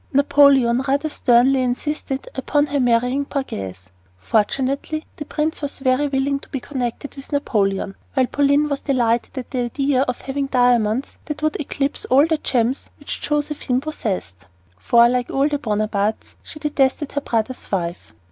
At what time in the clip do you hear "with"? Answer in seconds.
7.13-7.31